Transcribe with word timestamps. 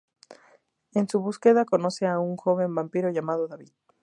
En 0.95 1.07
su 1.07 1.19
búsqueda 1.19 1.63
conoce 1.63 2.07
a 2.07 2.17
un 2.17 2.35
joven 2.35 2.73
vampiro 2.73 3.11
llamado 3.11 3.47
David. 3.47 3.69